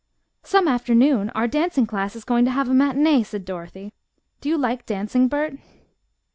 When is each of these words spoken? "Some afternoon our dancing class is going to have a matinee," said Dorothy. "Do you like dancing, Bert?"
"Some 0.41 0.67
afternoon 0.67 1.29
our 1.35 1.47
dancing 1.47 1.85
class 1.85 2.15
is 2.15 2.23
going 2.25 2.43
to 2.45 2.49
have 2.51 2.67
a 2.67 2.73
matinee," 2.73 3.21
said 3.21 3.45
Dorothy. 3.45 3.93
"Do 4.39 4.49
you 4.49 4.57
like 4.57 4.87
dancing, 4.87 5.27
Bert?" 5.27 5.59